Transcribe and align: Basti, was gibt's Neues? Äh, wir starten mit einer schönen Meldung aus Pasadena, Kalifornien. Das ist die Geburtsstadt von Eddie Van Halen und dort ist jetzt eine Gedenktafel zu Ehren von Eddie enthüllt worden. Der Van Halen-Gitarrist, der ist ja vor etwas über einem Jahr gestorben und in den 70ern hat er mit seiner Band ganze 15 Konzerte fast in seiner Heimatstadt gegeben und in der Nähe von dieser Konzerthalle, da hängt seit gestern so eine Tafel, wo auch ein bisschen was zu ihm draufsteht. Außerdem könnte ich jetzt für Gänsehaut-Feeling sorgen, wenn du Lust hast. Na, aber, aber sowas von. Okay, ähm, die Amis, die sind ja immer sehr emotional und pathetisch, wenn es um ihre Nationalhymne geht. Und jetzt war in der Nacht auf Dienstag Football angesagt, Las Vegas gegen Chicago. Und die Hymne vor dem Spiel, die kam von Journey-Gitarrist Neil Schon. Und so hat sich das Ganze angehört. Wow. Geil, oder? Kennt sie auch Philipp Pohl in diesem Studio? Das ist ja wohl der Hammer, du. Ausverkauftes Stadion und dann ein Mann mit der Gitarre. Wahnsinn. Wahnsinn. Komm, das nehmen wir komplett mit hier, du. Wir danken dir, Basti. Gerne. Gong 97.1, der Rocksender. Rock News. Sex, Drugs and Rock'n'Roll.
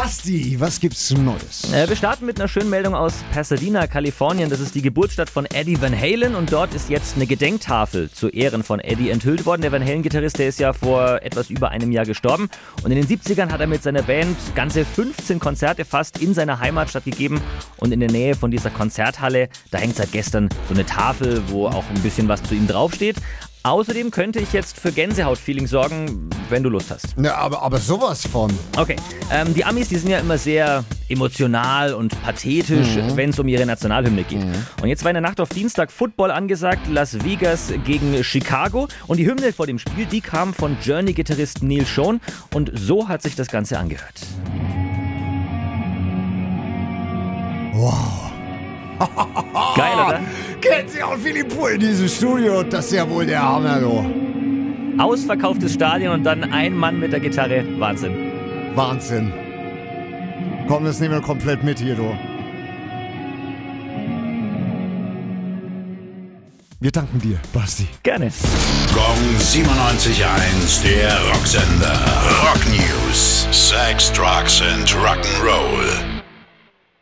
Basti, 0.00 0.54
was 0.60 0.78
gibt's 0.78 1.10
Neues? 1.10 1.72
Äh, 1.72 1.88
wir 1.88 1.96
starten 1.96 2.24
mit 2.24 2.38
einer 2.38 2.46
schönen 2.46 2.70
Meldung 2.70 2.94
aus 2.94 3.14
Pasadena, 3.32 3.88
Kalifornien. 3.88 4.48
Das 4.48 4.60
ist 4.60 4.76
die 4.76 4.80
Geburtsstadt 4.80 5.28
von 5.28 5.44
Eddie 5.46 5.82
Van 5.82 5.92
Halen 5.92 6.36
und 6.36 6.52
dort 6.52 6.72
ist 6.72 6.88
jetzt 6.88 7.16
eine 7.16 7.26
Gedenktafel 7.26 8.08
zu 8.08 8.28
Ehren 8.28 8.62
von 8.62 8.78
Eddie 8.78 9.10
enthüllt 9.10 9.44
worden. 9.44 9.62
Der 9.62 9.72
Van 9.72 9.84
Halen-Gitarrist, 9.84 10.38
der 10.38 10.50
ist 10.50 10.60
ja 10.60 10.72
vor 10.72 11.20
etwas 11.22 11.50
über 11.50 11.70
einem 11.70 11.90
Jahr 11.90 12.04
gestorben 12.04 12.48
und 12.84 12.92
in 12.92 13.04
den 13.04 13.08
70ern 13.08 13.50
hat 13.50 13.60
er 13.60 13.66
mit 13.66 13.82
seiner 13.82 14.02
Band 14.02 14.36
ganze 14.54 14.84
15 14.84 15.40
Konzerte 15.40 15.84
fast 15.84 16.22
in 16.22 16.32
seiner 16.32 16.60
Heimatstadt 16.60 17.04
gegeben 17.04 17.40
und 17.78 17.90
in 17.90 17.98
der 17.98 18.12
Nähe 18.12 18.36
von 18.36 18.52
dieser 18.52 18.70
Konzerthalle, 18.70 19.48
da 19.72 19.78
hängt 19.78 19.96
seit 19.96 20.12
gestern 20.12 20.48
so 20.68 20.74
eine 20.74 20.86
Tafel, 20.86 21.42
wo 21.48 21.66
auch 21.66 21.84
ein 21.92 22.02
bisschen 22.02 22.28
was 22.28 22.40
zu 22.44 22.54
ihm 22.54 22.68
draufsteht. 22.68 23.16
Außerdem 23.68 24.10
könnte 24.10 24.40
ich 24.40 24.54
jetzt 24.54 24.80
für 24.80 24.92
Gänsehaut-Feeling 24.92 25.66
sorgen, 25.66 26.30
wenn 26.48 26.62
du 26.62 26.70
Lust 26.70 26.90
hast. 26.90 27.08
Na, 27.18 27.34
aber, 27.34 27.60
aber 27.60 27.76
sowas 27.76 28.26
von. 28.26 28.50
Okay, 28.78 28.96
ähm, 29.30 29.52
die 29.52 29.62
Amis, 29.62 29.90
die 29.90 29.96
sind 29.96 30.10
ja 30.10 30.20
immer 30.20 30.38
sehr 30.38 30.84
emotional 31.10 31.92
und 31.92 32.18
pathetisch, 32.22 32.96
wenn 33.14 33.28
es 33.28 33.38
um 33.38 33.46
ihre 33.46 33.66
Nationalhymne 33.66 34.24
geht. 34.24 34.42
Und 34.80 34.88
jetzt 34.88 35.04
war 35.04 35.10
in 35.10 35.16
der 35.16 35.20
Nacht 35.20 35.38
auf 35.38 35.50
Dienstag 35.50 35.92
Football 35.92 36.30
angesagt, 36.30 36.88
Las 36.88 37.22
Vegas 37.22 37.70
gegen 37.84 38.24
Chicago. 38.24 38.88
Und 39.06 39.18
die 39.18 39.26
Hymne 39.26 39.52
vor 39.52 39.66
dem 39.66 39.78
Spiel, 39.78 40.06
die 40.06 40.22
kam 40.22 40.54
von 40.54 40.78
Journey-Gitarrist 40.82 41.62
Neil 41.62 41.84
Schon. 41.84 42.22
Und 42.54 42.70
so 42.74 43.06
hat 43.06 43.20
sich 43.20 43.36
das 43.36 43.48
Ganze 43.48 43.78
angehört. 43.78 44.14
Wow. 47.74 48.32
Geil, 49.76 49.94
oder? 49.94 50.20
Kennt 50.60 50.90
sie 50.90 51.02
auch 51.02 51.16
Philipp 51.16 51.54
Pohl 51.54 51.72
in 51.72 51.80
diesem 51.80 52.08
Studio? 52.08 52.62
Das 52.62 52.86
ist 52.86 52.92
ja 52.92 53.08
wohl 53.08 53.26
der 53.26 53.42
Hammer, 53.42 53.80
du. 53.80 54.04
Ausverkauftes 55.00 55.74
Stadion 55.74 56.14
und 56.14 56.24
dann 56.24 56.44
ein 56.52 56.74
Mann 56.74 56.98
mit 56.98 57.12
der 57.12 57.20
Gitarre. 57.20 57.64
Wahnsinn. 57.78 58.14
Wahnsinn. 58.74 59.32
Komm, 60.66 60.84
das 60.84 61.00
nehmen 61.00 61.14
wir 61.14 61.20
komplett 61.20 61.62
mit 61.62 61.78
hier, 61.78 61.94
du. 61.94 62.12
Wir 66.80 66.92
danken 66.92 67.20
dir, 67.20 67.40
Basti. 67.52 67.88
Gerne. 68.04 68.30
Gong 68.94 69.36
97.1, 69.38 70.82
der 70.84 71.10
Rocksender. 71.32 71.98
Rock 72.42 72.60
News. 72.68 73.48
Sex, 73.50 74.12
Drugs 74.12 74.62
and 74.62 74.88
Rock'n'Roll. 74.90 76.17